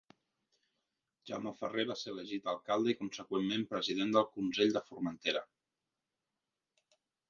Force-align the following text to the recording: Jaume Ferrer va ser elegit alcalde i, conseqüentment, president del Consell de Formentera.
Jaume 1.31 1.53
Ferrer 1.59 1.85
va 1.91 1.99
ser 2.05 2.09
elegit 2.15 2.49
alcalde 2.55 2.93
i, 2.95 2.97
conseqüentment, 3.03 3.69
president 3.77 4.19
del 4.19 4.29
Consell 4.41 4.77
de 4.81 4.87
Formentera. 4.91 5.49